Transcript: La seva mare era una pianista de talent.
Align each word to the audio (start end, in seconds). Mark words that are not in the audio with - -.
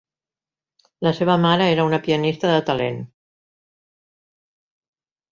La 1.07 1.11
seva 1.17 1.33
mare 1.43 1.67
era 1.73 1.85
una 1.89 1.99
pianista 2.07 2.49
de 2.51 2.63
talent. 2.69 2.97